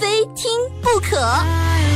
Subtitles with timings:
[0.00, 0.50] 非听
[0.80, 1.89] 不可。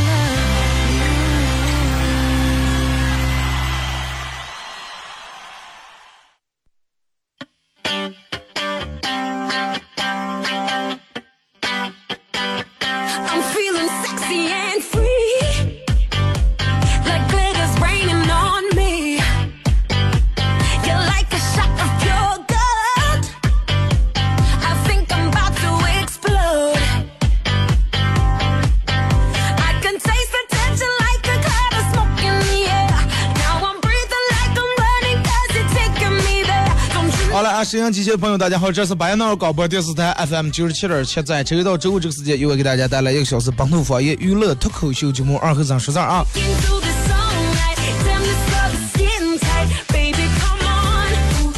[37.85, 46.25] 阳机械的朋友，大家好，这是白闹广播电视台 FM 九十七点七，在周一到周五这个时间，又会给大家带来一个小时本土方言娱乐脱口秀节目《二和尚说事儿》啊。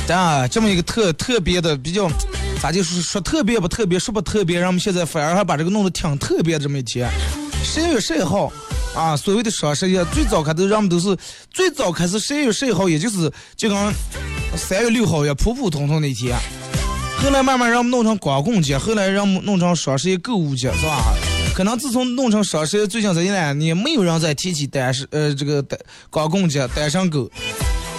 [0.09, 2.11] 啊，这么一个特特别的比较，
[2.61, 7.09] 咋就是说特别不特别，说不特别，让我们现在反而还把这个弄得挺特别的这么一天。
[7.63, 8.53] 十一月十一号
[8.97, 11.15] 啊，所谓的双十一，最早开头人们都是
[11.51, 13.95] 最早开始十一月十一号，也就是就跟
[14.57, 16.35] 三月六号也普普通通的一天。
[17.23, 21.15] 后来慢慢让我们弄成光棍节，后来让我们弄成双十一购物节，是吧？
[21.55, 27.31] 可能自从弄成双十一，最近这一两年没有人再提起单身呃这个单光棍节、单身狗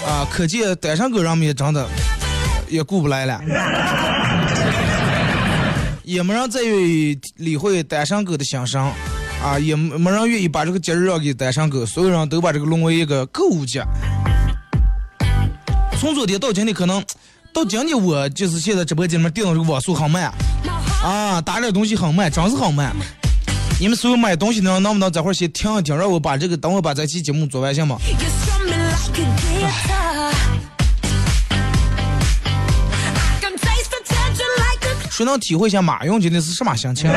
[0.04, 1.88] 啊，可见单身狗人们也真的
[2.70, 3.40] 也顾不来了，
[6.04, 8.92] 也没人再愿意理会单身狗的心声
[9.44, 13.84] 啊，也没没人愿意把这个节日让给单身狗，所有人都把这个沦为一个购物节。
[16.00, 17.04] 从昨天到今天，可能
[17.54, 20.32] 到今天我就是现在直播间里面电脑这个网速很慢
[21.04, 22.96] 啊，打点东西很慢，真是很慢。
[23.80, 27.98] 你们所有买东西的人，能不能这会儿先听一听，让我把这个等我把这期节目做完行吗
[35.12, 37.10] 谁能体会一下马云今天是什么心情？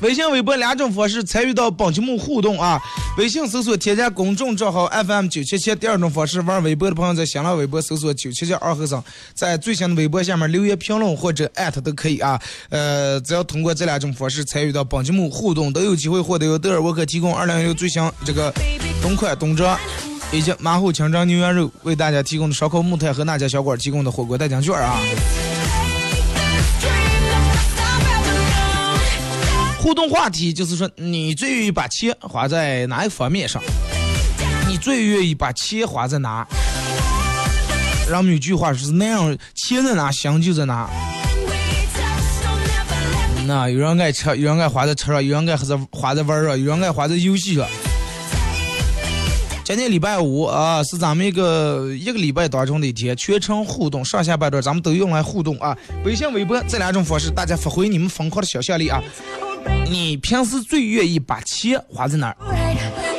[0.00, 2.80] 微信、微博两种方式参与到本节目互动啊！
[3.18, 12.40] 微信搜索添加公众账号 FM 九七七，第二种方式玩微博的朋友在新浪微博搜索九七七二和尚，在最新的微博下面留言评论或者艾特都可以啊。
[12.70, 18.52] 呃，只要通过这两种方式参与到本节目互动，都有机会获得由德尔沃克提供二零一六最新这个
[19.02, 19.78] 冬款冬装。
[20.32, 24.96] 以及马虎清蒸牛羊肉为大家提供的烧烤木炭和那家小馆提供的火锅代金券啊！
[29.82, 33.62] 互动话题就是说，你最愿意把钱花在哪一方面上？
[34.68, 36.46] 你最愿意把钱花在哪？
[38.06, 40.88] 然后我们有句话说是那样，钱在哪，心就在哪。
[43.46, 47.66] 那有人爱吃，有人爱花在车上，有人爱花在花在玩儿上，有人爱花在游戏上。
[49.64, 55.74] 今天礼拜五啊，是咱们一个一个礼拜当中的一天，全程互动，上下半段咱们都用来互动啊。
[56.04, 59.02] 微信、微博这两种方式，大家发挥你们疯狂的想象力啊！
[59.88, 63.09] 你平时最愿意把钱花在哪儿？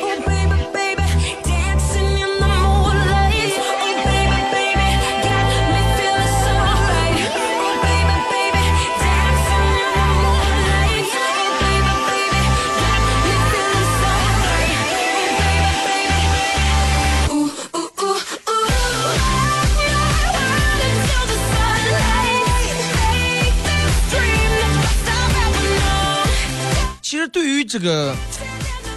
[27.32, 28.14] 对于这个，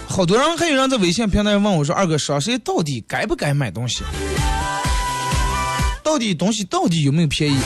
[0.06, 4.04] 好多人还有人在微信平台问我说：“二哥，双十一到底该不该买东西？
[6.04, 7.56] 到底东西到底有没有便宜？”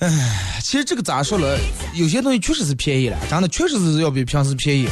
[0.00, 1.58] 唉，其实这个咋说了，
[1.94, 4.86] 有些东西确实是便宜了，真的确实是要比平时便宜。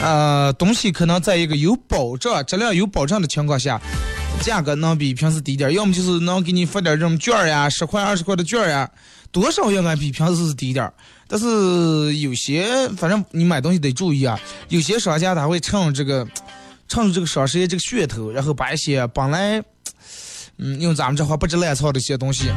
[0.00, 3.80] 呃，东西可能在一个有保障、质量有保障的情况下，
[4.40, 8.88] 价格能比平时低点，要么就是能给你发点儿这种券呀，十块、二十块的券呀，
[9.30, 10.90] 多少应该比平时是低点。
[11.32, 14.38] 但是有些，反正你买东西得注意啊，
[14.68, 16.28] 有些商家他会趁这个，
[16.86, 19.58] 趁着这个双十一这个噱头，然后把一些本来，
[20.58, 22.50] 嗯，用咱们这话不知烂操的一些东西，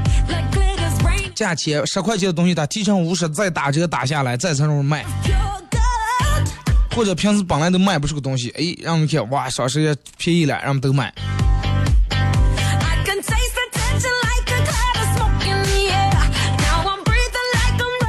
[1.33, 5.05] 价钱十块钱的东西，他提成五十，再打折打下来，再从那卖。
[6.93, 11.13] 或者平时本来都卖不出个东西，哎，让我们看，哇，双十一便宜了，让我们都买。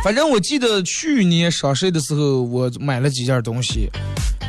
[0.07, 3.91] 反正我记得去年双十一的时候，我买了几件东西，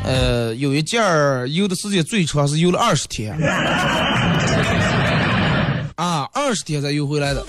[0.06, 3.36] 呃，有一件儿邮的时间最长是邮了二十天，
[5.98, 7.44] 啊，二十天才邮回来的。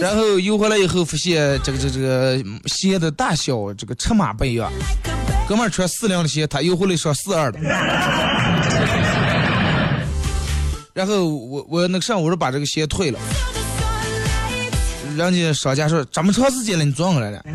[0.00, 4.70] 然后邮回来以后，发现这个这个这个鞋的大小这个尺码不一样，
[5.48, 7.58] 哥们儿穿四零的鞋，他邮回来双四二的。
[10.94, 13.18] 然后我我那个上午我说把这个鞋退了，
[15.18, 17.42] 人家商家说这么长时间了，你撞过来了。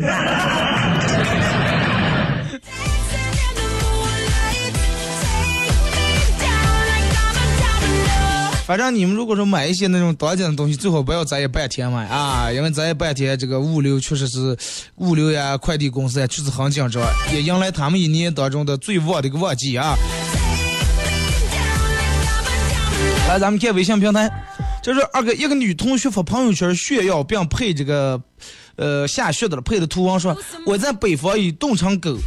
[8.66, 14.56] 反正你们如果说买一些那种当季的东西，最好不要咱也半天买啊，因为咱也半天这个物流确实是
[14.96, 19.94] 物流呀、快递公司呀确实很紧张，也迎来他们一年当中的最旺的一个旺季啊。
[23.28, 24.30] 来，咱们看微信平台，
[24.84, 28.20] 这是二哥一个女同学发朋友圈炫耀，并配这个
[28.76, 30.36] 呃下雪的了，配的图文说
[30.66, 32.18] 我在北方已冻成狗，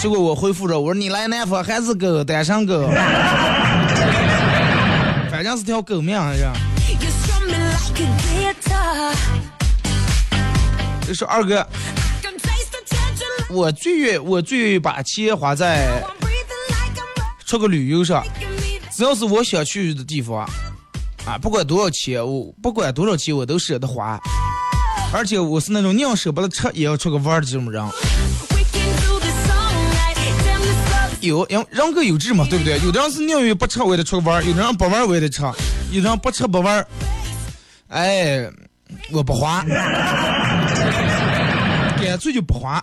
[0.00, 2.88] 结果我回复着我说你来南方还是狗，单身狗。
[5.30, 6.32] 反正是条狗命啊！
[11.06, 11.68] 这是二哥，
[13.50, 16.02] 我最愿我最愿意把钱花在
[17.44, 18.24] 出个旅游上，
[18.90, 20.48] 只要是我想去的地方，啊，
[21.42, 24.18] 不管多少钱，我不管多少钱我都舍得花，
[25.12, 27.84] 而且我是那种宁舍不得吃也要出个玩的这种人。
[31.20, 32.78] 有，人人各有志嘛，对不对？
[32.84, 35.42] 有的人是宁愿不吃我也得出个玩儿，有的人不玩儿我也得吃，
[35.90, 36.86] 有的人不吃不玩儿，
[37.88, 38.48] 哎，
[39.10, 39.64] 我不花，
[42.00, 42.80] 干脆就不花。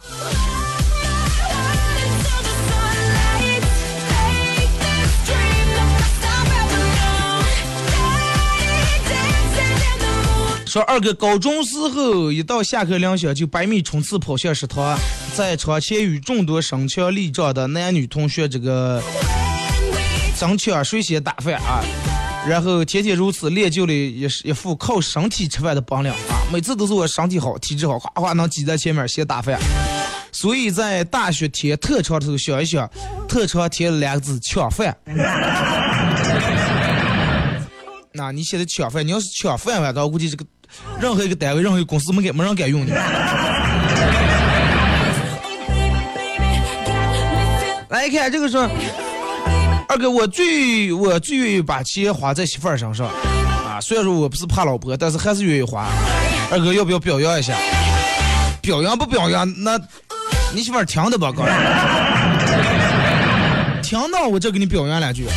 [10.73, 14.97] 说二哥高中时候一到下课铃响就百米冲刺跑向食堂，
[15.35, 18.99] 在场前与众多身强力壮的男女同学这个
[20.35, 21.83] 争抢谁先打饭啊，
[22.47, 26.17] 然后天天如此练就了一一副靠身体吃饭的本领啊，
[26.51, 29.59] 每次都是我身体好体质好，哗哗能挤在前面先打饭，
[30.31, 32.89] 所以在大学天特长的时候想一想，
[33.29, 34.97] 特长贴两个字抢饭。
[38.15, 40.43] 那你现在抢饭，你要是抢饭碗，我估计这个
[40.99, 42.91] 任何一个单位、任何一个公司没敢没人敢用你。
[47.89, 48.69] 来看这个说，
[49.87, 53.79] 二哥，我最我最愿意把钱花在媳妇儿身上啊。
[53.81, 55.87] 虽然说我不是怕老婆，但是还是愿意花。
[56.51, 57.55] 二哥要不要表扬一下？
[58.61, 59.51] 表扬不表扬？
[59.63, 59.79] 那
[60.53, 61.43] 你媳妇儿听的吧，哥？
[63.81, 65.27] 听到我这给你表扬两句。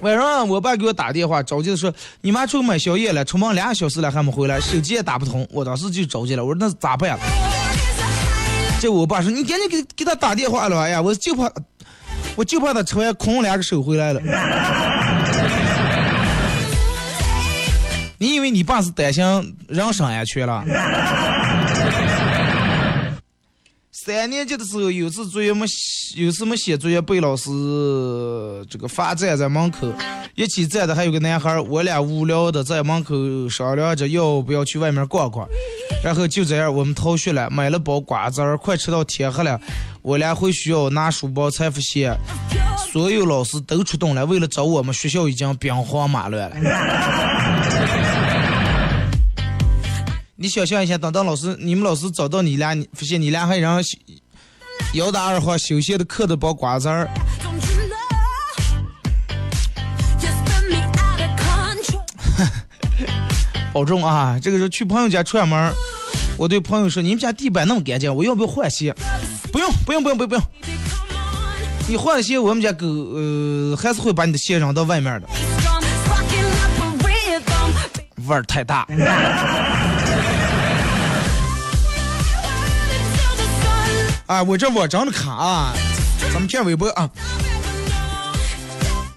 [0.00, 1.92] 晚上我爸给我打电话，着急的说
[2.22, 7.18] ：“你妈出去买宵夜了，出门两个小时了还没回来，手机也打不通。”我当时就着急了，我说：“那咋办？”
[8.80, 11.50] 这我爸说：“你赶紧给给他打电话了。”哎呀，我就怕，
[12.36, 14.20] 我就怕他吃完空两个手回来了。
[18.18, 19.24] 你以为你爸是担心
[19.68, 20.64] 人身安全了？
[24.08, 27.50] 三年级的时候，有次作业没写，有次没写作业，被老师
[28.70, 29.86] 这个罚站在门口，
[30.34, 33.14] 一起站的还有个男孩，我俩无聊的在门口
[33.50, 35.46] 商量着要不要去外面逛逛，
[36.02, 39.60] 然后就这样我们逃学了，买了包瓜子儿，快吃到天黑了，
[40.00, 42.16] 我俩回学校拿书包才发现，
[42.90, 47.57] 所有老师都出动了，为了找我们，学校已经兵荒马乱了。
[50.40, 53.82] 你想象一下，等到老师你们老师找到你俩，你发现你俩还让
[54.94, 57.10] 姚大二号休闲的嗑的包瓜子儿，
[63.74, 64.38] 保重啊！
[64.40, 65.74] 这个时候去朋友家串门，
[66.36, 68.94] 我对朋友说：“你们家地板那么干净，我要不要换鞋？”
[69.50, 70.44] 不用，不用，不用，不用，不用。
[71.88, 75.28] 你换了鞋，我们家狗呃还是会把你的鞋扔到外面的，
[78.28, 78.86] 味儿太大。
[84.28, 85.72] 啊，我这网真的卡啊，
[86.30, 87.08] 咱们骗微博啊。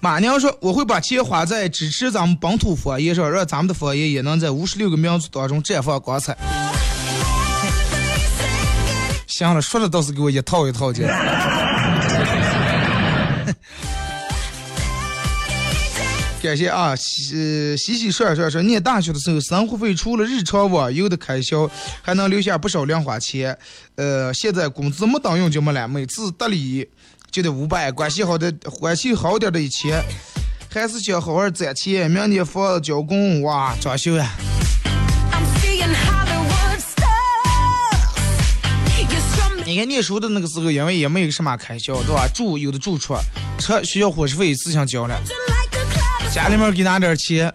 [0.00, 6.34] 马娘说：“我会把钱花在支持咱们本土方言上，让咱们的方言也能在五十六个民族当中绽放光彩。
[9.28, 11.06] ”行了，说的倒是给我一套一套的。
[16.42, 21.70] 感谢啊，洗洗洗涮涮说，念大学的时候，生活费除了日常网游的开销，
[22.02, 23.56] 还能留下不少零花钱。
[23.94, 26.88] 呃，现在工资没等用就没了，每次得礼
[27.30, 30.02] 就得五百，关系好的关系好点的一千，
[30.68, 34.28] 还是想好好攒钱，明年房子交工，哇，装修呀
[39.64, 42.26] 你看念书的那个时候，因为也没有什么开销，对吧？
[42.34, 43.14] 住有的住处，
[43.60, 45.16] 车学校伙食费自行交了.
[46.32, 47.52] 家里面给拿点钱，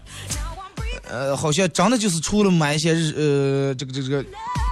[1.10, 4.24] 呃，好像真的就是除了买一些日呃这个这个这个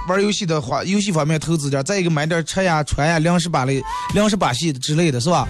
[0.07, 3.83] 玩游戏的话游戏方面投资点，再一个买点车呀、穿呀、粮食把类、
[4.13, 5.45] 粮食把戏之类的是吧？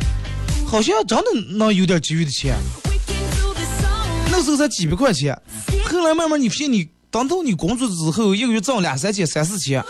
[0.68, 2.56] 好像真的能有点积蓄的钱，
[4.32, 5.40] 那时候才几百块钱，
[5.86, 9.84] 后来慢慢你发现你等到你工作之后，一个月挣两三千、三四千，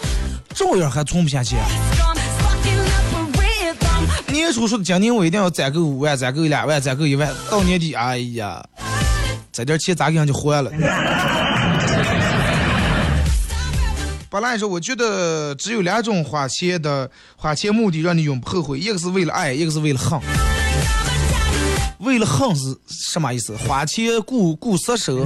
[0.53, 1.57] 照样还存不下钱。
[4.37, 8.63] 年初说今年我一定要攒够五万，攒够两万，攒够一万，到年底，哎呀，
[9.51, 10.71] 这点钱咋给人就还了？
[14.29, 20.19] 本来说，我觉得只有两种花钱的花钱目的让你永不后悔，一个是为了爱，一个是为了恨。
[21.99, 23.57] 为了恨是什么意思？
[23.57, 25.25] 花钱顾顾色手，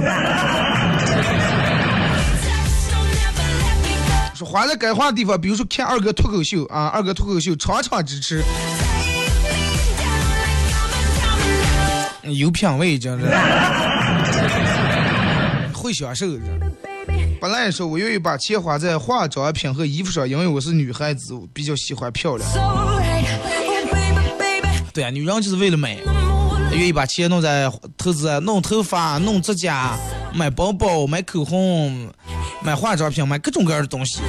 [4.34, 8.42] 说花在该花的地方，比如说看二哥脱口秀啊，二哥脱口秀场场支持，
[12.34, 13.26] 有品味，真是
[15.74, 16.26] 会享受。
[16.26, 16.42] 这
[16.82, 22.48] Baby, 本来说我愿意把钱花在化妆品和衣服上，因为我是女孩子，我比较喜欢漂亮。
[22.54, 23.02] Oh.
[24.92, 25.98] 对啊，女人就是为了美.
[26.72, 29.98] 愿意把钱弄在投资弄头发、弄指甲、
[30.34, 32.10] 买包包、买口红、
[32.62, 34.20] 买化妆品、买各种各样的东西。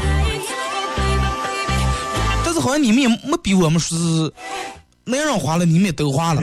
[2.43, 4.33] 但是好像你们也没比我们说是
[5.05, 6.41] 男人花了，你们也都花了。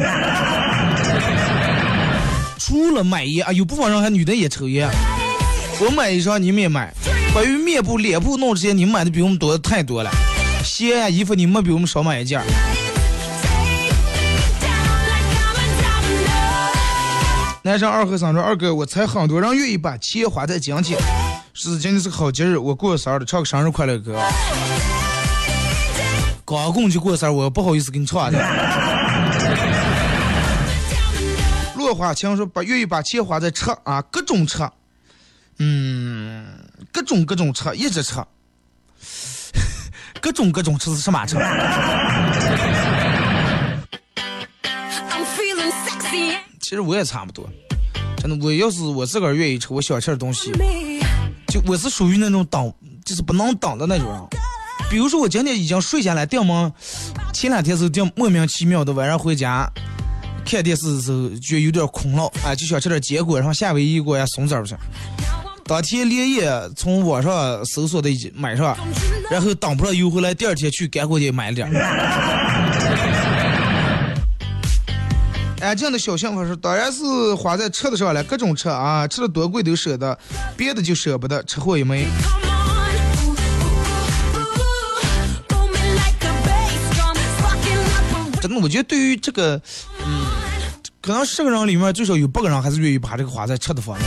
[2.60, 4.86] 除了买烟啊，有部分人还女的也抽烟。
[5.80, 6.92] 我买衣裳，你们也买。
[7.32, 10.10] 关于面部、脸部弄这些，你们买的比我们多的太多了。
[10.62, 12.38] 鞋呀、衣服，你们比我们少买一件。
[17.62, 21.00] 男生二和三说：“二哥，我猜很多人愿意把钱花在今天，
[21.54, 24.20] 是今天是个好节日，我过生日，唱个生日快乐歌。
[26.44, 28.38] 刚过就过生日，我不好意思给你唱的。”
[31.90, 34.72] 落花情说：“把愿意把钱花在车啊，各种车，
[35.58, 36.46] 嗯，
[36.92, 38.24] 各种各种车，一直车，
[40.22, 41.36] 各种各种车是什么车
[46.60, 47.50] 其实我也差不多，
[48.18, 50.52] 真的，我要是我自个儿愿意吃我想吃的东西。”
[51.50, 52.72] 就我是属于那种等，
[53.04, 54.22] 就是不能等的那种人。
[54.88, 56.72] 比如说我今天已经睡下来，定么
[57.32, 59.68] 前两天是定莫名其妙的晚上回家
[60.50, 64.76] 看电视的时候，觉得有点空了，哎，就想吃点坚果，然后夏威夷果呀、松子儿不是。
[65.64, 68.76] 当天连夜从网上搜索的买上，
[69.30, 71.72] 然后等不上邮回来，第二天去干货店买了点儿。
[75.60, 77.04] 安静的小幸福说，当然是
[77.36, 80.18] 花在吃的上了，各种吃啊，吃的多贵都舍得，
[80.56, 82.08] 别的就舍不得，吃货一枚。
[88.42, 89.60] 真的，我觉得对于这个，
[91.10, 94.06] 可能十个人里面最少有八个人还是愿意把这个花菜吃的方面，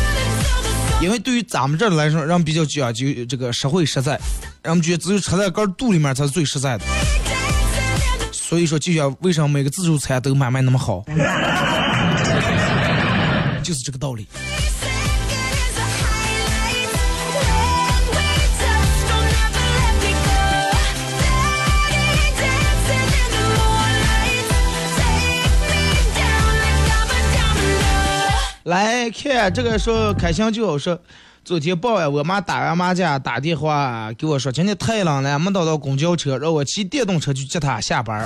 [1.02, 4.18] 因为对于咱们这儿来说，人比较讲究这个实惠实在，
[4.64, 6.86] 人们觉得只有吃在个肚里面才是最实在的。
[8.32, 11.04] 所以说，就像为什么每个自助餐都买卖那么好，
[13.62, 14.26] 就是这个道理。
[28.64, 30.98] 来看这个时候开心就好说，
[31.44, 38.26] 昨天傍晚我妈打完麻将打电话给我说，今天太冷了，没打到公交车，让我骑电动车去接她下班。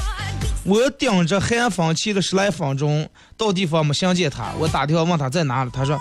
[0.64, 6.00] 我顶着寒风骑了十来分钟，到地方没相见她，我打电话问她在哪里，她说。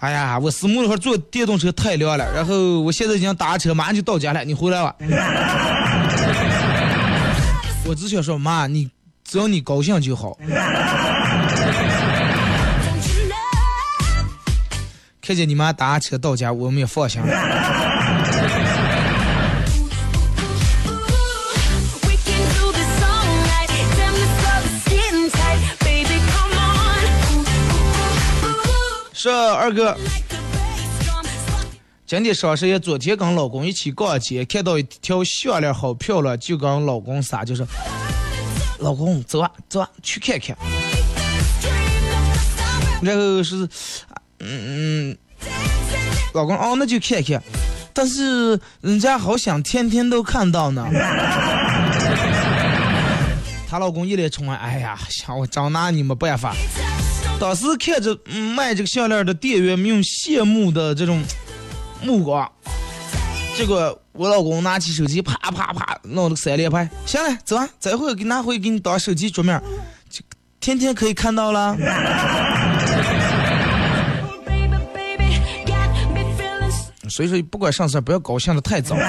[0.00, 4.94] 哎呀，我私募那会坐电动车太凉了，然后我现在已经打车，马上就到家了，你回来吧。
[7.86, 8.90] 我只想说，妈，你
[9.24, 10.36] 只要你高兴就好。
[15.26, 17.26] 看见你妈打车到家，我们也放心了。
[29.14, 29.96] 是二哥
[32.06, 37.66] 今天双十一，昨天跟老公一起逛街，看到一条项链好漂亮，就跟老公撒，就说
[38.78, 40.54] ：“老公，走啊走啊，去看看。
[41.62, 43.00] dream of the star.
[43.00, 43.66] ”然后是，
[44.44, 45.16] 嗯嗯，
[46.34, 47.42] 老公哦，那就看看，
[47.92, 50.86] 但是人家好想天天都看到呢。
[53.66, 56.54] 她老公一脸宠爱，哎呀，想我张拿你没办法。
[57.40, 58.16] 当时看着
[58.54, 61.20] 卖这个项链的店员们用羡慕的这种
[62.00, 62.48] 目光，
[63.56, 66.88] 结果我老公拿起手机，啪啪啪弄了个三连拍。
[67.04, 69.60] 行了，走啊，这回给拿回给你当手机桌面，
[70.08, 70.20] 就
[70.60, 71.76] 天天可以看到了。
[77.14, 78.96] 所以说，不管上事不要高兴的太早。
[78.96, 79.04] Oh,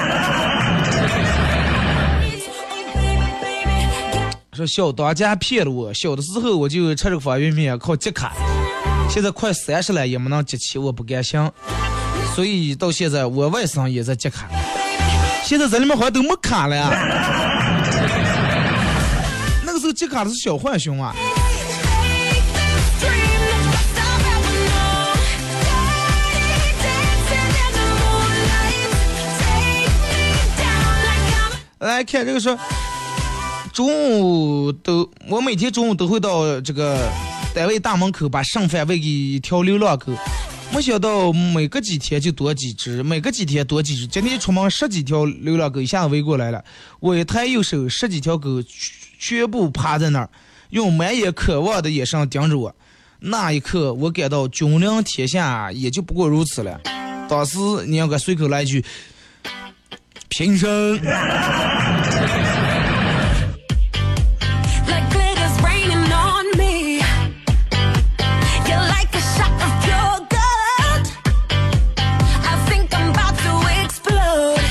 [4.53, 8.33] 说小当家骗了我，小的时候我就吃这个方便面靠集卡，
[9.09, 11.49] 现在快三十了也没能集齐，我不甘心，
[12.35, 14.47] 所以到现在我外甥也在集卡，
[15.43, 16.91] 现在这里面好像都没卡了呀。
[19.65, 21.11] 那个时候集卡的是小浣熊啊，
[31.79, 32.57] 来看这个说，
[33.73, 37.11] 中午都我每天中午都会到这个
[37.53, 40.13] 单位大门口把剩饭喂给一条流浪狗，
[40.73, 44.07] 没想到每隔几天就多几只，每隔几天多几只。
[44.07, 46.63] 今天出门十几条流浪狗一下子围过来了，
[47.01, 50.29] 我一抬右手，十几条狗全全部趴在那儿，
[50.69, 52.73] 用满眼渴望的眼神盯着我。
[53.19, 56.79] 那一刻，我感到君临天下也就不过如此了。
[57.27, 58.85] 当时你应该随口来一句
[60.29, 60.99] ：“平生。”
[64.87, 67.01] like glitter's raining on me.
[68.67, 71.07] You're like a shot of pure gold.
[72.43, 73.51] I think I'm about to
[73.83, 74.61] explode.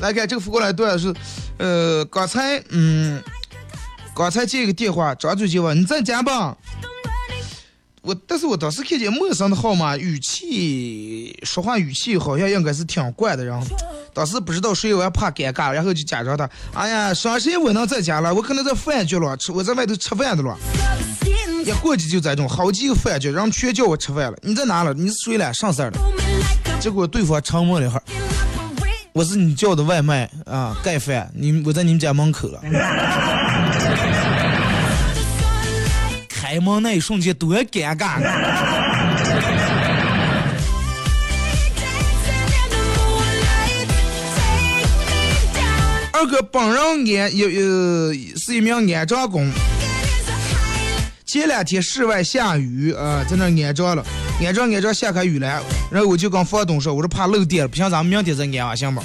[0.00, 1.14] 来看这个福过来段是，
[1.58, 3.22] 呃，刚才嗯，
[4.14, 6.56] 刚才接一个电话，张嘴就问你在家吧？
[8.02, 13.66] 我但是我当时看见陌生的号码，语气说话语气好像应该是挺怪的，然后
[14.12, 20.56] 当时不知道谁，我还怕尴尬，然后就假装他，哎呀，双十一我能在家了，我可能在饭局了，吃我在外头吃饭的了。
[21.64, 24.94] 一过去就这种好几个饭局，然后全叫我吃饭了，你在哪了？
[24.94, 25.52] 你是谁了？
[25.52, 25.98] 上事儿了？
[26.80, 28.02] 结果对方沉默了一会儿。
[29.12, 32.60] 我是你叫的外卖啊，盖饭，你我在你们家门口了。
[36.28, 38.20] 开门那一瞬间多尴尬
[46.12, 49.50] 二哥本人安有有是一名安装工，
[51.24, 54.04] 前两天室外下雨啊、在那安装了，
[54.44, 59.02] 安装安装下开雨了，然后我就跟房东说，我说怕漏电，不行咱们明天再安啊，行吗？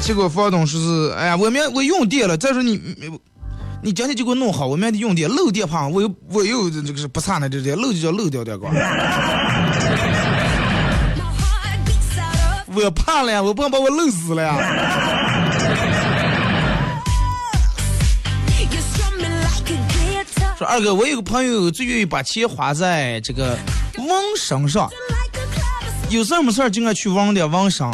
[0.00, 3.10] 结果房东说是，哎呀，我明我用电了，再说你你
[3.82, 8.72] 你今天就给我弄好，我明天用电，漏电怕我又我又这个是不差呢，这这漏就叫漏掉点光。
[12.84, 14.56] 我怕了呀，我不能把我漏死了呀。
[20.56, 23.56] 说二哥，我有个朋友最愿意把钱花在这个
[23.96, 24.90] 纹身上，
[26.08, 27.86] 有事儿没事儿就爱去纹点纹身。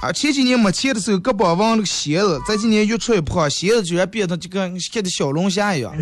[0.00, 5.92] 啊，前几年没钱的时候，胳膊纹了个鞋子，这几年越出越胖，鞋子居然变得就跟像的小龙虾一样。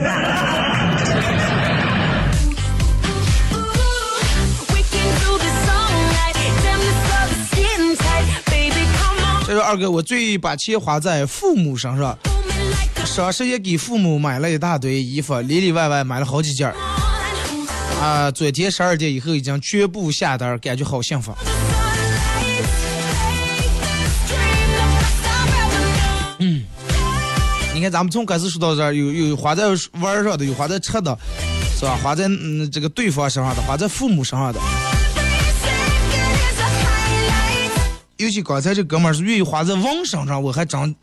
[9.46, 12.18] 这说二哥，我最把钱花在父母身上，
[13.04, 16.74] 双十一给父母买了一大堆衣服，里里外外买了好几件儿。
[18.00, 21.32] 啊，昨天十二点以后已经全部下单，感觉好幸福。
[26.40, 26.64] 嗯
[27.72, 29.68] 你看，咱们从开始说到这儿，有有花在
[30.00, 31.16] 玩儿上的，有花在吃的，
[31.78, 31.96] 是吧？
[32.02, 34.58] 花在嗯这个对方身上的，花在父母身上的。
[38.16, 40.96] 尤其刚才这哥们儿是愿意花在纹身上，我还真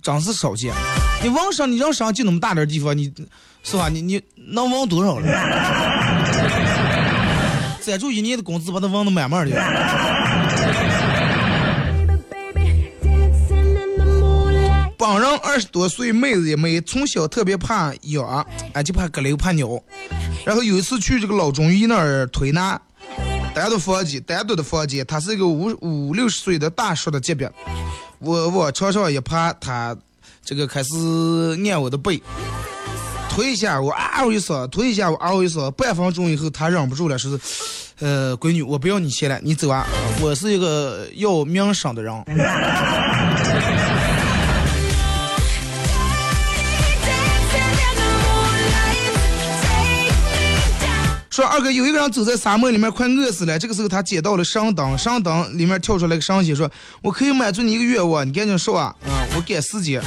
[0.00, 0.72] 真是少见。
[1.22, 3.12] 你纹身，你人身就那么大点地方，你
[3.62, 3.90] 是吧？
[3.90, 5.26] 你你能纹多少了？
[7.80, 9.54] 攒住一年的工资，把它纹的满满的。
[14.96, 19.68] 本人二十多岁妹子一枚，从小特别怕痒，哎就怕搁溜怕鸟。
[20.46, 22.80] 然后有一次去这个老中医那儿推拿，
[23.54, 27.50] 单独房间，单独的房间，他是一个五五六十岁的大叔的级别。
[28.18, 29.96] 我往床上一趴，他
[30.44, 30.92] 这个开始
[31.70, 32.20] 按我的背，
[33.30, 37.40] 推一下我啊，我一声，推一下我啊，我一声，半分钟以后他忍不住了，说是，
[38.00, 39.86] 呃，闺女，我不要你钱了，你走啊，
[40.20, 42.12] 我是一个要名声的人。
[51.34, 56.70] 说二哥有一个人走在沙漠里面快饿死了，这个时候他捡到了神灯，神灯里面跳出来个神仙说
[57.02, 58.94] ：“我可以满足你一个愿望，你赶紧说啊！
[59.04, 60.00] 啊，我赶时间。”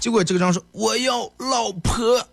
[0.00, 2.26] 结果这个人说我要老婆。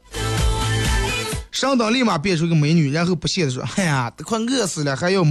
[1.52, 5.21] 上当立马变出一个美女，然后不屑的说：“哎呀，都快饿死了，还要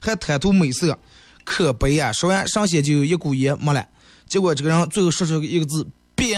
[0.00, 0.98] 还贪图美色，
[1.44, 3.86] 可悲啊！”说完，上仙就有一股烟没了。
[4.26, 6.36] 结果这个人最后说出一个字：“饼。”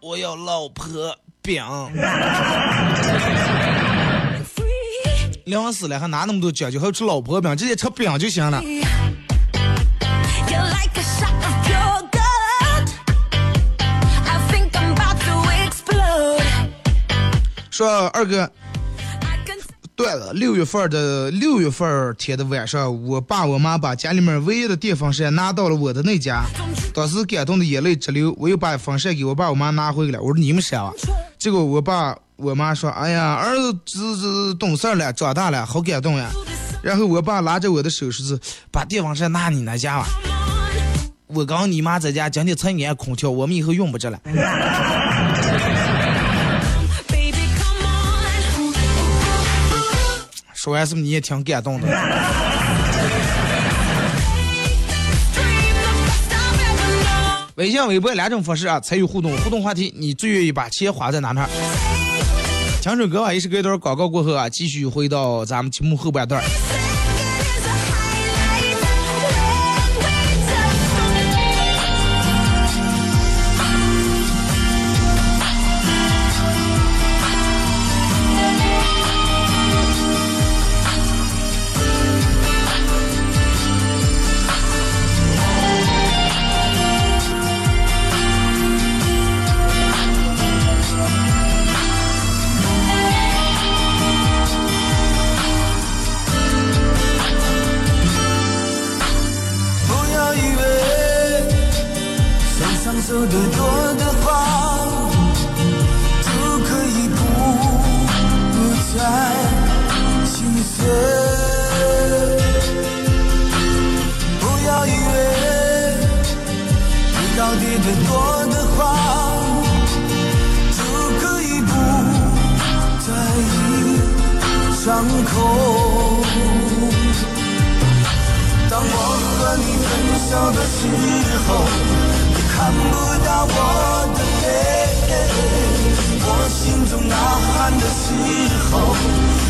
[0.00, 1.62] 我要老婆饼。
[5.44, 8.62] 凉死了，还拿那么多讲究，还要吃老婆饼，直接吃饼就行了。
[17.70, 18.50] 说二哥
[19.96, 26.42] 对了，六月份的六月份天的晚上，我爸我妈把家里面唯一的电风扇拿到了我的那家，
[26.92, 28.34] 当时感动的眼泪直流。
[28.36, 30.92] 我又把风扇给我爸我妈拿回来了，我说你们扇吧。
[31.38, 36.28] 结果我爸我妈说：“哎呀，儿子这这懂事了，长大了，好感动呀。”
[36.82, 38.38] 然后我爸拉着我的手说是
[38.72, 40.08] 把电风扇拿你那家吧。
[41.28, 44.18] 我刚你妈在家今天才安空调，我们以后用不着了。
[50.64, 51.86] 说完是不是你也挺感动的？
[57.56, 59.36] 微信、微博两种方式啊，参与互动。
[59.42, 61.50] 互动话题：你最愿意把钱花在哪哪儿？
[62.80, 66.42] 听首歌啊，也是隔一段广告过后啊，继续回到咱们节目后半段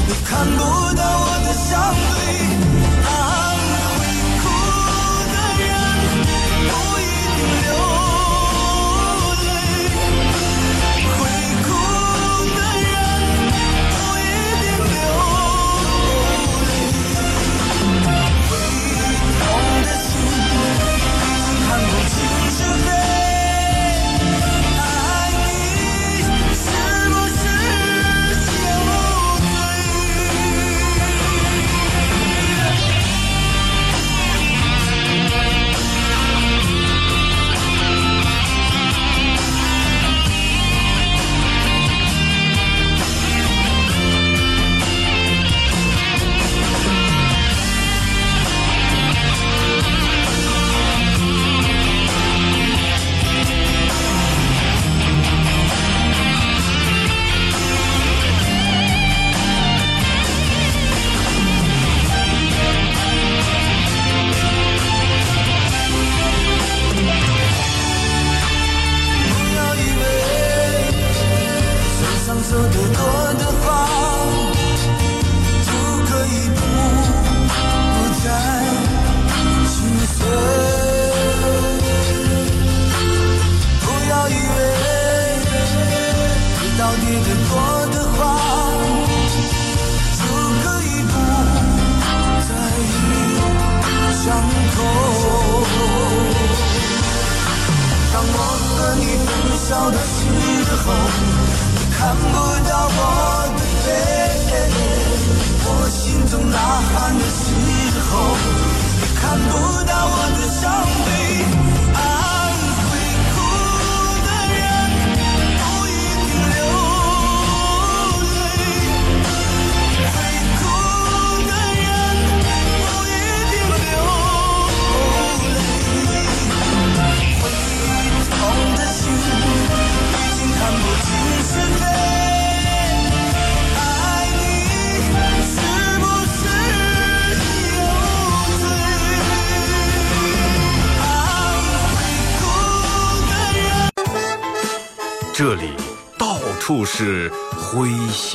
[0.06, 0.58] 你看不
[0.94, 2.63] 到我的伤悲。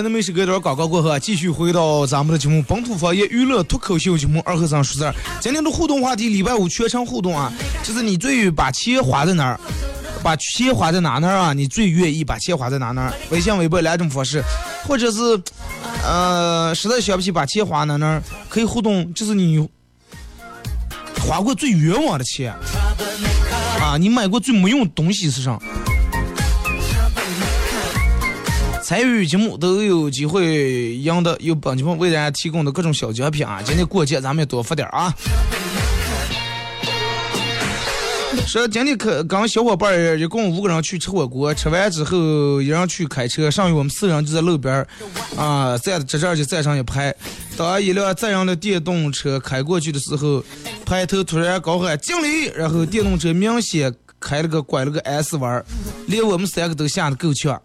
[0.00, 5.14] 맘을好了，那么是隔一段广告过后啊，继续回到咱们的节目《本土方言娱乐脱口秀节目》二和尚说事儿。
[5.40, 9.60] 今天的互动话题，礼拜五全程互动啊，就是你最把钱花在哪儿，
[10.22, 11.52] 把钱花在哪哪儿啊？
[11.52, 13.12] 你最愿意把钱花在哪哪儿？
[13.30, 14.42] 微信、微博两种方式，
[14.86, 15.18] 或者是
[16.02, 19.68] 呃，实在想不起把钱花哪哪儿，可以互动，就是你
[21.20, 22.54] 花过最冤枉的钱
[23.80, 25.58] 啊，你买过最没用东西是啥？
[28.90, 33.62] 参与节目都有机会赢得由本节目为大家提供的各种小奖品啊！
[33.64, 35.14] 今天过节咱们也多发点啊！
[38.48, 44.88] 说今天可跟小伙伴儿一共五个人去吃火锅，吃完之后一人去开车，剩余我们四人就在路边儿
[45.36, 47.14] 啊站在这儿就站上一排。
[47.56, 50.44] 当一辆载人的电动车开过去的时候，
[50.84, 55.64] 排头突然高喊敬礼，然后电动车明显开了个拐了个 S 弯儿，
[56.08, 57.62] 连我们三个都吓得够呛。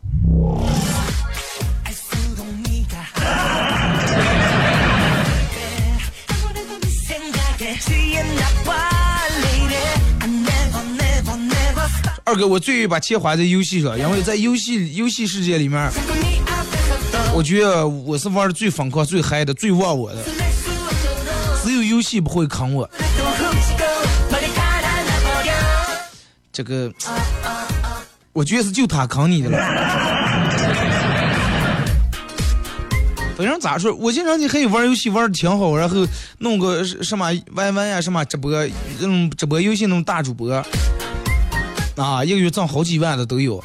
[12.36, 15.90] 二哥，我最愿意把钱花在游戏上，因为在游戏游戏世界里面，
[17.34, 20.18] 我觉得我是玩的最疯狂、最嗨的、最忘我的，
[21.64, 22.90] 只有游戏不会坑我。
[26.52, 26.92] 这个，
[28.34, 29.58] 我觉得是就他坑你的了。
[33.38, 36.06] 反正咋说，我经常你可以玩游戏玩的挺好，然后
[36.40, 38.52] 弄个什么 YY 呀、什么直播，
[39.00, 40.50] 那种直播游戏那种大主播，
[41.96, 43.64] 啊，一个月挣好几万的都有。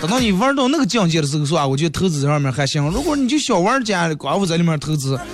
[0.00, 1.64] 等到你玩到那个境界的时候，是吧？
[1.64, 2.84] 我觉得投资上面还行。
[2.90, 5.24] 如果你就小玩家，寡妇在里面投资，哎，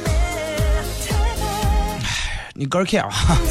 [2.55, 3.39] 你个人看吧。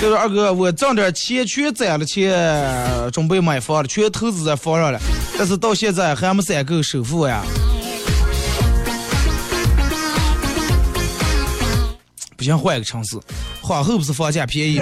[0.00, 2.32] 就是二哥，我挣点钱，全攒了钱，
[3.12, 5.00] 准备买房了，全投资在房上了，
[5.38, 7.42] 但是到现在还没攒够首付呀。
[12.46, 13.18] 不行，换一个城市，
[13.60, 14.78] 花后不是房价便宜？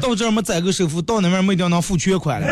[0.00, 2.46] 到这儿没攒够首付，到那边没定能付全款了。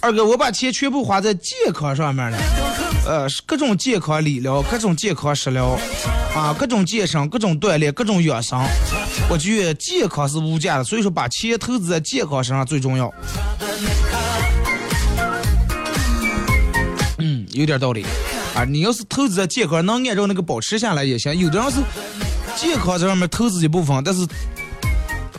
[0.00, 2.38] 二哥，我把钱全部花在健康上面了，
[3.04, 5.76] 呃，各种健康理疗，各种健康食疗，
[6.32, 8.64] 啊，各种健身，各种锻炼，各种养生。
[9.28, 13.12] 我觉得健康是无价的，所以说把钱投资在健康身上最重要。
[17.56, 18.04] 有点道理。
[18.54, 21.36] 啊，你要是投资在健康，能按照那个保持下来也行。
[21.36, 21.78] 有的人是
[22.56, 24.26] 健康这上面投资一部分，但是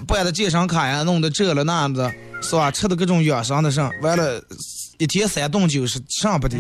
[0.06, 2.70] 办的健身卡呀，弄的这了那的，是吧？
[2.70, 4.42] 吃的各种养生的上，完了，
[5.00, 6.58] 一天三顿酒是上不得。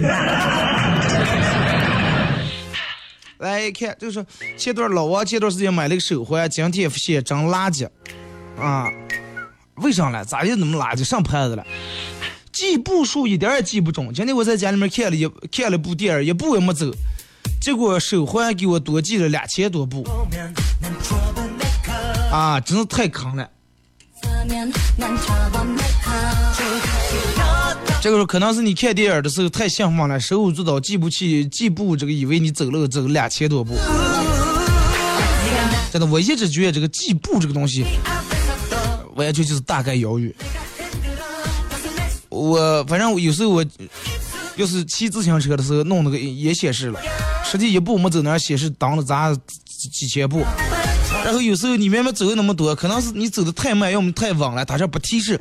[3.38, 4.26] 来一看，就是
[4.58, 7.88] 前段老王前段时间买了个手环，今天发现真垃圾，
[8.60, 8.89] 啊，
[9.76, 10.26] 为啥呢？
[10.26, 11.04] 咋就那么垃圾？
[11.04, 11.63] 上牌子了？
[12.58, 14.12] 计步数一点也计不准。
[14.12, 16.91] 今天我在家里面看了一看了部电影，一步也没走，
[17.62, 20.04] 结果手环给我多记了两千多步。
[22.32, 23.48] 啊，真是太坑了！
[28.02, 33.76] 这个时候可能是你看电影的时候太兴奋了，手舞足蹈，记不起计步，这个以为你走了走两千多步。
[35.91, 37.86] 真的，我一直觉得这个计步这个东西，
[39.13, 40.34] 完全就是大概遥远。
[42.38, 43.65] 我反正有时候我
[44.56, 47.00] 要是骑自行车的时候弄那个也显示了，
[47.43, 50.43] 实际一步没走那显示挡了咱几几千步。
[51.23, 55.38] 然后有时候你明明走那么多，可能是你走的太慢，要么太稳了，它这不提示。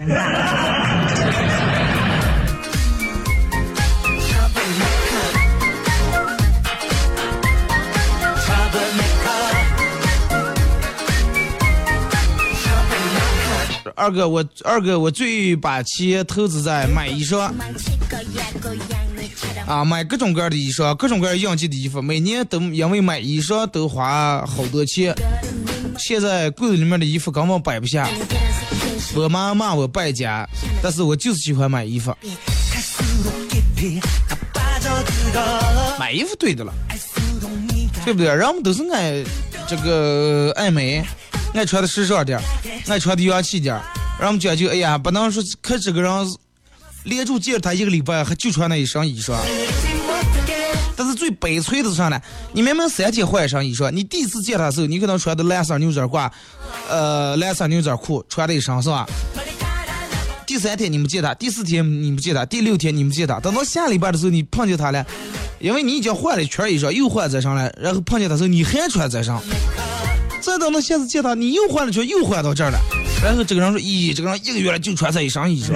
[13.96, 17.50] 二哥，我二哥，我最把钱投资在买衣裳
[19.66, 25.14] 啊，买各种各样的衣裳，各种各样样季的衣服，每年都因为买衣裳都花好多钱。
[25.98, 28.06] 现在柜子里面的衣服根本摆不下，
[29.14, 30.46] 我妈骂我败家，
[30.82, 32.14] 但是我就是喜欢买衣服。
[35.98, 36.72] 买衣服对的了，
[38.04, 38.26] 对不对？
[38.26, 39.24] 人们都是爱
[39.66, 41.02] 这个爱美，
[41.56, 42.44] 爱穿的时尚点儿，
[42.86, 43.82] 爱穿的洋气点儿。
[44.20, 46.36] 让我们讲究，哎呀，不能说看这个人
[47.04, 49.34] 连住见他一个礼拜，还就穿那一身衣裳。
[50.94, 52.20] 但是最悲催的是啥呢？
[52.52, 56.30] 你明明三天换一身衣裳，你第一次见他的时候，你可能穿的蓝色牛仔褂，
[56.88, 59.06] 呃，蓝色牛仔裤，穿的一身是吧？
[60.46, 65.04] 第三天你们见他，第四天你们见他，第六天你们见他，等到下礼拜的时候你碰见他了，
[65.58, 69.42] 因为你已经换了一圈衣裳，又换在上了，然后碰见他的时候你还穿在上，
[70.46, 72.78] 再等到下次见他，你又换了圈，又换到这儿了，
[73.20, 75.72] 然后这个人说，咦，这个人一个月了就穿这一身衣裳。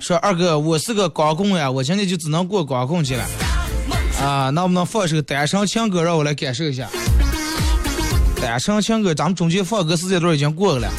[0.00, 3.24] 说二哥，我是个光棍呀，我今天就只能过光棍去了。
[4.20, 6.88] 啊，能不能放首单身情歌让我来感受一下？
[8.42, 10.90] 单身情歌，咱们中间放歌时间段已经过了，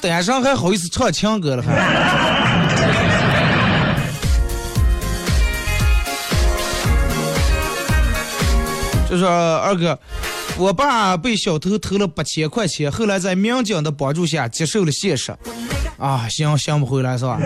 [0.00, 1.70] 单身还好意思唱情歌了还？
[9.10, 9.98] 就说二哥，
[10.56, 15.36] 我爸被小偷偷了八千块钱，后来在民警的帮助下接受了现实。
[15.98, 17.38] 啊，行，行不回来是吧？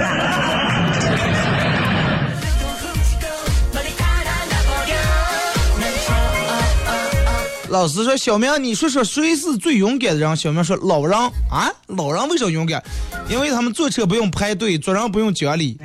[7.68, 11.18] 老师说：“小明，你说说谁是最勇敢的人？”小明说：“老人
[11.50, 12.82] 啊，老人为什么勇敢？
[13.28, 15.76] 因为他们坐车不用排队，坐人不用讲理。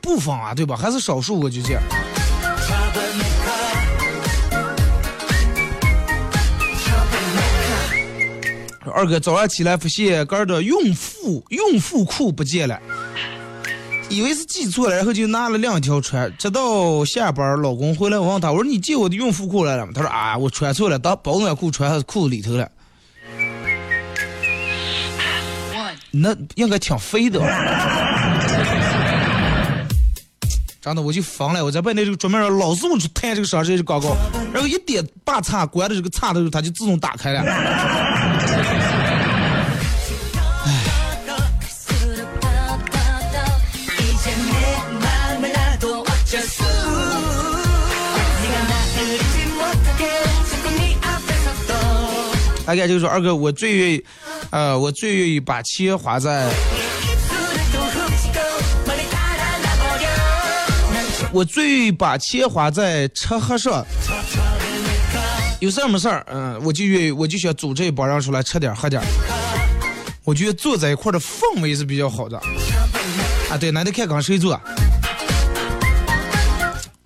[0.00, 0.76] 不妨啊，对吧？
[0.76, 1.82] 还是少数，我就这样。
[8.94, 12.78] 二哥早上起来发现哥的孕妇孕妇裤不见了，
[14.12, 16.30] 以为是记错了，然后就拿了两条穿。
[16.36, 19.92] 直到下班，老公回来我问他，我说你借我的孕妇裤来了吗？
[19.94, 22.70] 他说啊，我穿错了，当保暖裤穿在裤子里头了。
[26.10, 27.40] 那应该挺肥的。
[30.82, 31.64] 真的，我就疯了！
[31.64, 34.14] 我在外面这个桌面上老是我去弹这个双这个广告，
[34.52, 37.42] 然后一点把插关的这个插的时候，它就自动打开了。
[52.64, 54.04] 大概就是说，二哥，我最愿意，
[54.50, 56.48] 呃，我最愿意把钱花在，
[61.32, 63.84] 我最愿意把钱花在吃喝上。
[65.58, 69.02] 有事儿没事儿，嗯，我就愿意，我就想组织一帮人出来吃点喝点。
[70.24, 72.36] 我觉得坐在一块的氛围是比较好的。
[73.50, 74.60] 啊，对，那得看跟谁坐。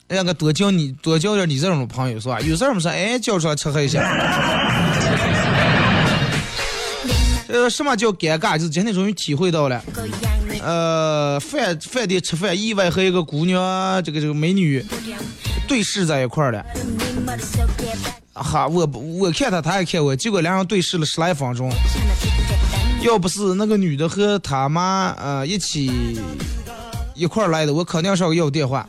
[0.09, 2.41] 让个多交你多交点你这种朋友是吧？
[2.41, 4.01] 有事儿没事儿，哎，叫出来吃喝一下。
[7.57, 8.59] 呃，什么叫尴尬？
[8.59, 9.83] 就是今天终于体会到了。
[10.63, 14.85] 呃，饭饭店吃饭，意外和一个姑娘，这个这个美女
[15.67, 16.63] 对视在一块儿了。
[18.35, 21.73] 哈，我我看她，她也看我，结果两人对视了十来分钟。
[23.01, 26.21] 要不是那个女的和他妈呃一起
[27.15, 28.87] 一块儿来的，我肯定上要电话。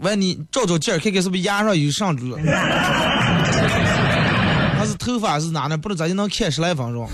[0.00, 2.36] 问你照照镜，看看是不是牙上有上珠，
[5.04, 5.76] 头发是哪呢？
[5.76, 7.08] 不知道咋就能看十来分钟。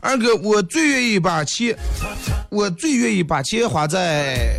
[0.00, 1.76] 二哥，我最愿意把钱，
[2.48, 4.58] 我最愿意把钱花在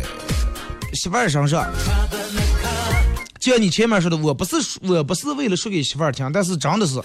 [0.92, 1.66] 媳妇儿身上。
[3.40, 7.00] 就像你前面说的，我不是我不是为了说给媳妇儿听，但是真的是，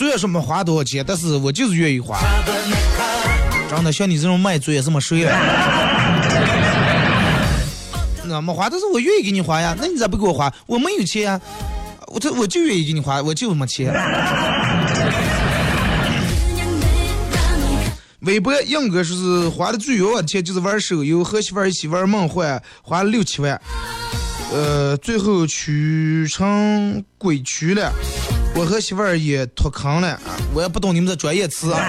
[0.00, 2.18] 虽然说没花多少钱，但是我就是愿意花。
[3.68, 5.30] 真的，像你这种卖嘴也这么水了。
[8.24, 9.76] 那没花，但是我愿意给你花呀。
[9.78, 10.50] 那你咋不给我花？
[10.66, 11.38] 我没有钱呀，
[12.06, 13.92] 我这我就愿意给你花，我就没钱。
[18.20, 23.60] 微博应哥说是花的最冤枉的钱就是玩手游，和媳妇儿一起玩梦幻，花了六七万，
[24.50, 27.92] 呃，最后取成鬼区了。
[28.54, 30.20] 我和媳妇儿也脱坑了，啊
[30.52, 31.80] 我也不懂你们的专业词啊。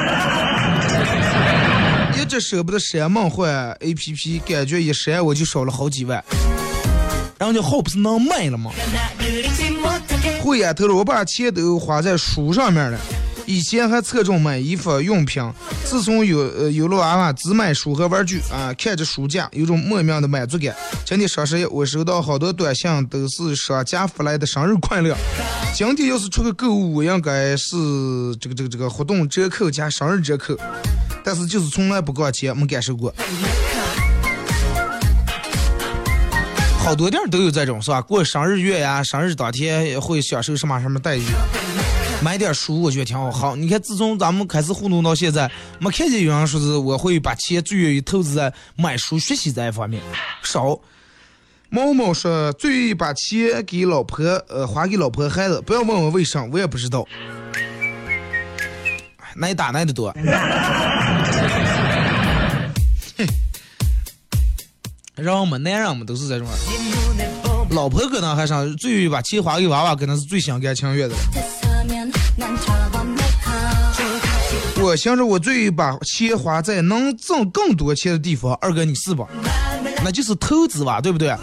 [2.15, 6.23] 一直舍不得删梦幻 A P P，感觉一删我就少了好几万。
[7.37, 8.71] 然后就号不是能卖了吗？
[10.41, 12.99] 慧眼透露，我把钱都花在书上面了。
[13.47, 15.43] 以前还侧重买衣服用品，
[15.83, 20.75] 自从有呃有了娃娃，只买书和玩具啊，看着书架有种莫名的满足感。
[21.03, 25.17] 今天双十一，我收到好多短信，都是商家发来的生日快乐。
[25.73, 27.75] 今天要是出去购物，我应该是
[28.39, 30.55] 这个这个这个活动折扣加生日折扣，
[31.23, 33.13] 但是就是从来不逛街，没感受过。
[36.77, 38.01] 好多店都有这种是吧？
[38.01, 41.23] 过生日月呀，生日当天会享受什么什么待遇。
[42.21, 43.31] 买点书，我觉得挺好。
[43.31, 45.49] 好，你看，自从咱们开始互动到现在，
[45.79, 50.01] 没看见有人说是我会把钱最愿意投资在买书学习这一方面，
[50.43, 50.79] 少。
[51.73, 55.61] 猫猫说最把钱给老婆，呃，花给老婆孩子。
[55.65, 57.07] 不要问我为啥，我也不知道。
[59.39, 60.13] 挨打挨得多。
[65.15, 66.47] 让我们男人们都是这种。
[67.69, 71.15] 老婆可能还上最把钱花给娃娃，可能是最心甘情愿的。
[74.81, 78.53] 我想着我最把钱花在能挣更多钱的地方。
[78.55, 79.25] 二哥你是吧？
[80.03, 81.35] 那就是投资吧，对不对？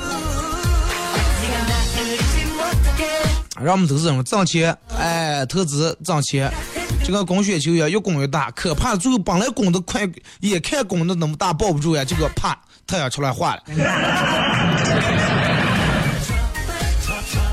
[3.61, 6.49] 让我们都是这种挣钱，哎，投资挣钱，
[7.05, 8.95] 就跟滚雪球一样，越滚越大，可怕。
[8.95, 10.09] 最后本来滚的快，
[10.41, 13.63] 眼看滚的那么大，抱不住呀，结果啪，太阳出来化了。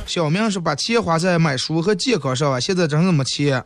[0.06, 3.64] 小明是把钱花在买书和健康上啊，现在真是没钱。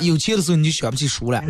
[0.00, 1.42] 有钱的时候你就想不起书了。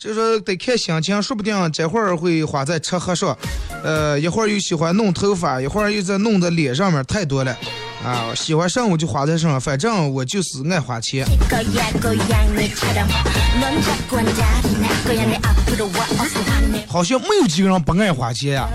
[0.00, 3.36] 就是说得看心情，说不定这会儿会花在吃喝上，
[3.84, 7.54] 呃，一会儿又喜欢弄头发，一会儿又在弄在脸上面，太多了。
[8.02, 11.26] 啊，喜欢上我就花在身上，反正我就是爱花钱。
[16.88, 18.66] 好像没有几个人不爱花钱呀、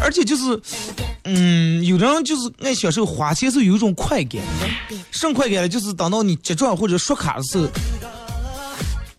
[0.00, 0.58] 而且就是，
[1.24, 4.40] 嗯，有的人就是爱享受花钱是有一种快感，
[5.10, 5.68] 什么快感呢？
[5.68, 7.68] 就是等到你结账或者刷卡的时候，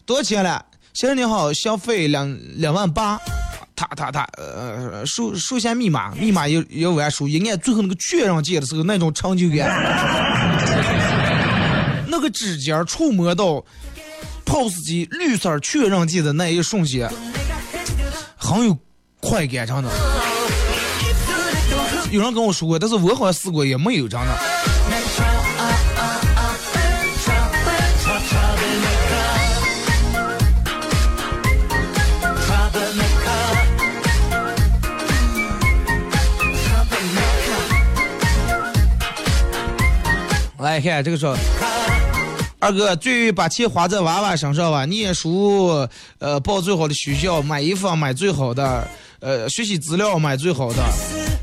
[0.10, 0.66] 多少钱了？
[0.92, 3.20] 先生您好，消费两两万八，
[3.76, 9.70] 他他他，呃，输输一下密码，密码要要完输，一按最后那个确认键的时候，那种成就感，
[12.10, 13.64] 那个指尖触摸到
[14.46, 17.08] POS 机绿色确认键的那一瞬间，
[18.36, 18.76] 很有
[19.20, 19.92] 快感，真的。
[22.10, 25.29] 有人跟我说过，但是我好像试过也没有，真的。
[40.80, 41.36] 来看这个说，
[42.58, 45.86] 二哥最把钱花在娃娃身上吧，念书，
[46.20, 48.88] 呃，报最好的学校，买衣服买最好的，
[49.20, 50.82] 呃，学习资料买最好的，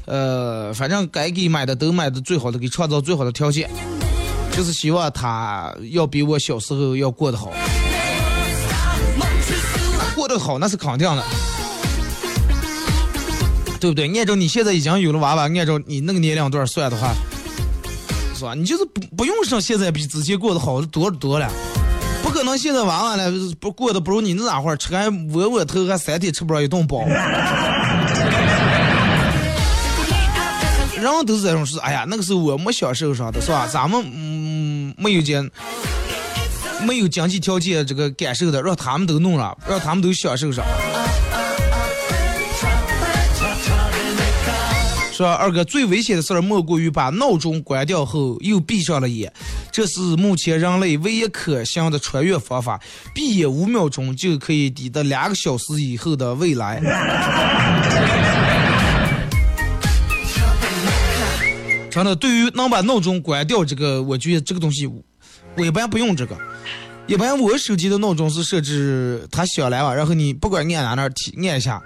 [0.07, 3.69] 呃，反正该给买的都买的最好的，给创造最好的条件，
[4.53, 7.53] 就是希望他要比我小时候要过得好，
[10.15, 11.23] 过得好那是肯定的。
[13.79, 14.09] 对不对？
[14.17, 17.13] 按照你现在已经有了娃娃，按照你那个年龄段算的话，
[18.37, 18.55] 是吧？
[18.55, 21.51] 你就是不不用上现在比之前过得好的多多了，
[22.23, 27.05] 不可能现在娃娃呢不过得不如你那会儿吃还窝窝头还三天吃不上一顿饱。
[30.97, 33.67] 人都是这种事，哎呀，那个时候我没享受上的是吧？
[33.67, 35.51] 咱们嗯没有经
[36.83, 40.65] 没有经济条件这个感受的，让他们都弄了，让他们都享受上。
[45.17, 49.33] 说二哥最危险的事儿莫过于把闹钟关掉后又闭上了眼，
[49.73, 52.79] 这是目前人类唯一可行的穿越方法。
[53.15, 56.83] 闭眼五秒钟就可以抵达两个小时以后的未来。
[61.91, 64.87] 真的，对于能把闹钟关掉这个，我觉得这个东西，
[65.57, 66.37] 我一般不用这个。
[67.07, 71.83] 一般我手机的闹钟是设置它响来了，然后你不管按哪哪提按一下。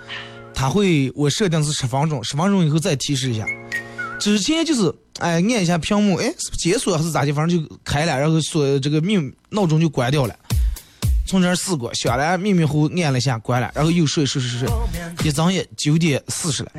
[0.55, 3.47] 它会，我设定是十分钟，十分钟以后再提示一下。
[4.19, 10.35] 之前就是，哎，按一下屏幕，哎，是解锁还是咋地，反正就开了，然后锁这个命闹钟就关掉了。
[11.27, 14.69] 从这儿试过，下来迷迷糊糊按了一下，关了，然后又睡睡睡睡，
[15.25, 16.73] 一睁眼九点四十了。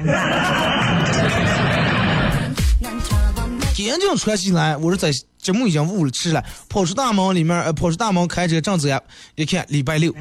[3.74, 8.88] 赶紧穿起来，我是在节目已经误了吃了，跑出大门里面，呃，跑出大门开车正走，
[9.34, 10.14] 一看礼拜六。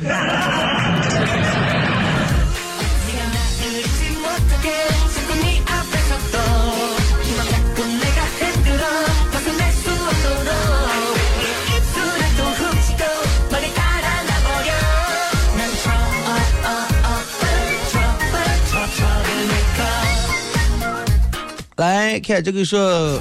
[21.81, 23.19] 来看这个说，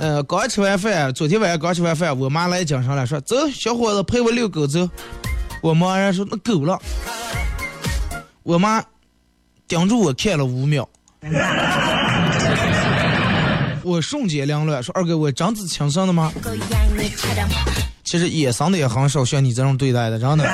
[0.00, 4.90] 呃，刚吃完饭，昨天晚上刚吃完饭，我妈来讲上了，说走，小伙子陪我遛狗走。
[5.62, 6.76] 我妈人说那狗了，
[8.42, 8.82] 我妈
[9.68, 10.88] 盯住我看了五秒，
[13.84, 16.32] 我瞬间凉了，说二哥我长子亲生的吗？
[18.02, 20.44] 其实野生的也很少像你这种对待的，真的。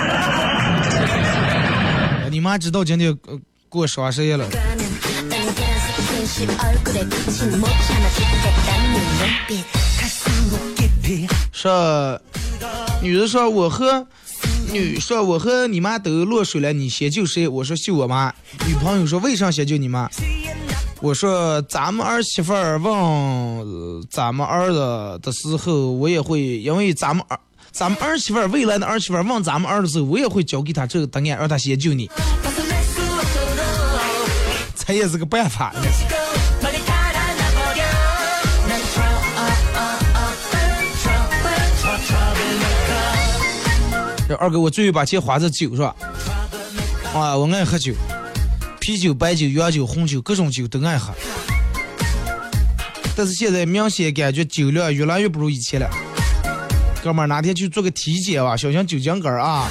[2.30, 3.40] 你妈知道今天、呃、
[3.70, 4.46] 过双十一了。
[11.52, 12.20] 说，
[13.02, 14.06] 女的说我和
[14.72, 17.48] 女说我和你妈都落水了，你先救谁？
[17.48, 18.32] 我说救我妈。
[18.66, 20.08] 女朋友说为啥先救你妈？
[21.00, 27.38] 我说咱们儿媳妇儿问咱们儿子的时候，我也会，因为咱们儿
[27.72, 32.08] 咱们儿媳妇儿未来的儿媳妇儿问咱们儿子的时候，我也会教给他这个答案，让他先救你。
[34.87, 35.80] 这也是个办法呢。
[44.26, 45.95] 这二哥，我最后把钱花在酒上。
[47.14, 47.93] 啊，我爱喝酒，
[48.80, 51.12] 啤酒、白酒、洋酒、红酒，各种酒都爱喝。
[53.16, 55.89] 但是现在明显感觉酒量越来越不如以前了。
[57.03, 59.68] 哥们儿，哪天去做个体检吧，小心酒精肝啊！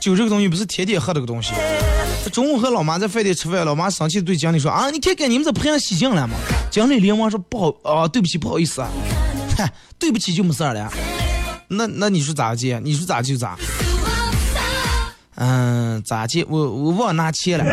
[0.00, 1.52] 酒这个东西不是天天喝这个东西。
[2.28, 6.34] 中午和老妈在饭店吃饭，老妈生气对经理说：“啊，你看看你们这培养洗净了吗？”
[6.70, 8.88] 经理连忙说：“不好啊，对不起，不好意思啊。”
[9.56, 10.92] 嗨， 对不起就没事儿了。
[11.68, 12.80] 那那你说咋接？
[12.82, 13.56] 你说咋就咋？
[15.36, 16.44] 嗯，咋接？
[16.48, 17.64] 我我忘拿钱了，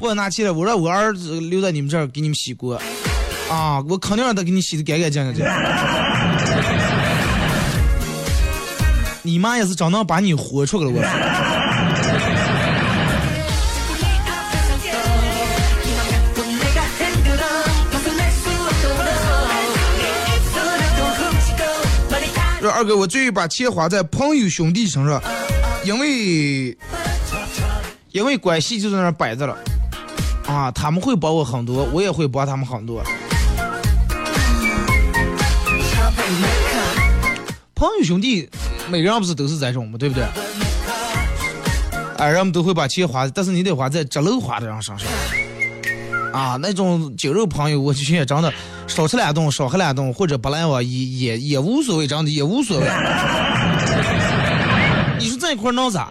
[0.00, 0.52] 忘拿钱了。
[0.52, 2.80] 我让我儿子留在你们这儿给你们洗锅，
[3.50, 5.50] 啊，我肯定让他给你洗的干干净净的。
[9.22, 11.00] 你妈也是真能把你活出来了，我
[22.74, 25.22] 二哥，我最把钱花在朋友兄弟身上，
[25.84, 26.76] 因为
[28.10, 29.56] 因为关系就在那摆着了，
[30.44, 33.00] 啊，他们会帮我很多，我也会帮他们很多。
[37.76, 38.50] 朋友兄弟，
[38.90, 40.24] 每个人不是都是这种嘛，对不对？
[42.16, 45.08] 哎，人们都会把钱花，但是你得花在值漏花的人身上。
[46.32, 48.52] 啊，那种酒肉朋友，我就觉得真的
[48.86, 52.86] 少吃两顿，少喝两顿，或者不来往也也也无所谓，真的也无所谓。
[55.18, 56.08] 你说在一块儿闹啥？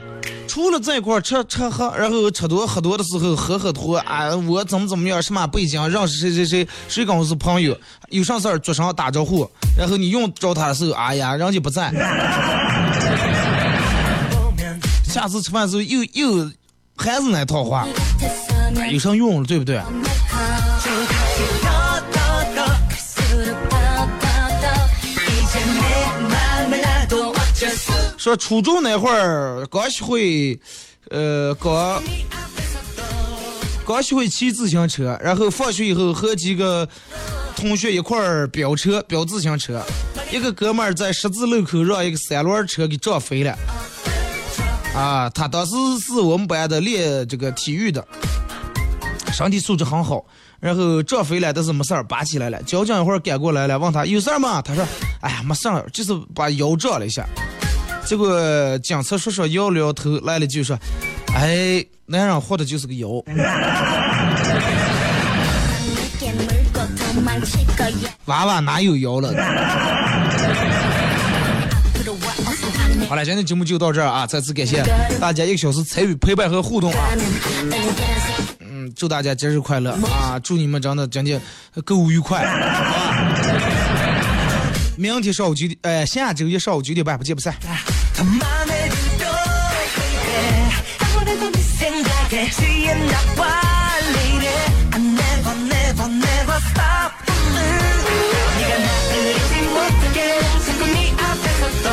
[0.47, 7.76] 除了在一块儿吃吃喝，然后吃多喝多的时候喝喝多，啊，我怎么怎么样，什么背景，认识谁谁谁，谁跟我是朋友，
[8.09, 11.91] 有啥事儿桌上打招呼，然后你用着他的时候，哎呀，人家不在。
[15.09, 16.51] 下次吃饭的时候又又
[16.95, 17.88] 还是那套话，
[18.78, 19.82] 哎有啥用了，对不对？
[28.24, 30.57] 说初中那会儿刚学会，
[31.09, 32.01] 呃，刚
[33.86, 36.88] 刚学会骑自行车，然后放学以后和几个
[37.53, 39.84] 同学一块儿飙车，飙自行车，
[40.32, 43.53] 一个哥们儿在十字路口让一个三轮车给撞飞了。
[44.95, 48.07] 啊，他当时是我们班的练这个体育的，
[49.34, 50.24] 身体素质很好，
[50.61, 52.63] 然后撞飞了，但是没事儿，拔起来了。
[52.63, 54.61] 交警一会儿赶过来了，问他有事儿吗？
[54.61, 54.88] 他说
[55.19, 57.28] ：“哎呀，没事儿，就是把腰撞了一下。”
[58.06, 60.78] 结果警察叔叔摇了摇头，来了句说
[61.36, 63.08] ：“哎，男人活的就是个腰。”
[68.26, 69.34] 娃娃哪有腰了？
[73.10, 74.26] 好了，今天节目就到这儿啊！
[74.26, 74.84] 再次感谢
[75.20, 77.10] 大家一个小时参与陪伴和互动啊！
[78.60, 80.39] 嗯，祝大家节日快乐啊！
[80.39, 81.39] 祝你们真的今天
[81.86, 83.24] 购物愉快，好吧？
[84.95, 87.54] 明天上午九点，呃，下周一上午九点半不见不散。
[91.01, 93.61] 아무래도 네 생각에 취했나 봐
[94.14, 94.49] lady
[94.93, 97.12] I never never never stop
[98.59, 100.18] 네가 나를 잊지 못하게
[100.66, 101.87] 자꾸 네 앞에서 또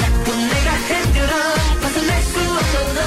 [0.00, 1.32] 자꾸 내가 흔들어
[1.80, 2.98] 벗어날 수 없도록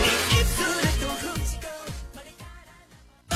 [0.00, 0.04] 네
[0.40, 1.64] 입술에 또 훔치고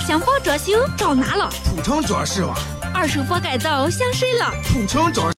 [0.07, 1.49] 想包装修找哪了？
[1.65, 2.55] 土城装饰吧，
[2.93, 4.53] 二手房改造想谁了？
[4.65, 5.33] 土城装。